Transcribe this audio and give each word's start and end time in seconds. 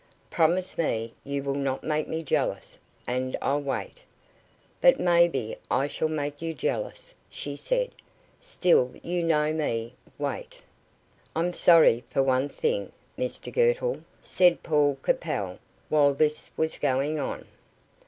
"Promise 0.31 0.79
me 0.79 1.13
you 1.23 1.43
will 1.43 1.53
not 1.53 1.83
make 1.83 2.07
me 2.07 2.23
jealous, 2.23 2.79
and 3.05 3.37
I'll 3.39 3.61
wait." 3.61 4.01
"But 4.81 4.99
maybe 4.99 5.57
I 5.69 5.85
shall 5.85 6.07
make 6.07 6.41
you 6.41 6.55
jealous," 6.55 7.13
she 7.29 7.55
said. 7.55 7.91
"Still, 8.39 8.93
you 9.03 9.21
know 9.21 9.53
me. 9.53 9.93
Wait." 10.17 10.63
"I'm 11.35 11.53
sorry 11.53 12.03
for 12.09 12.23
one 12.23 12.49
thing, 12.49 12.91
Mr 13.15 13.53
Girtle," 13.53 14.01
said 14.23 14.63
Paul 14.63 14.97
Capel, 15.03 15.59
while 15.87 16.15
this 16.15 16.49
was 16.57 16.79
going 16.79 17.19
on. 17.19 17.45